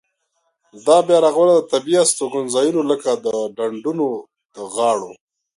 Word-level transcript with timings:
دا 0.85 0.97
بیا 1.07 1.17
رغونه 1.25 1.51
د 1.55 1.61
طبیعي 1.73 1.99
استوګنځایونو 2.03 2.81
لکه 2.91 3.09
د 3.25 3.27
ډنډونو 3.57 4.07
د 4.55 4.57
غاړو. 4.73 5.11